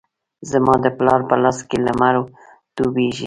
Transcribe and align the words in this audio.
زما 0.51 0.75
د 0.83 0.87
پلار 0.97 1.21
په 1.29 1.35
لاس 1.43 1.57
کې 1.69 1.77
لمر 1.85 2.15
ډوبیږې 2.75 3.19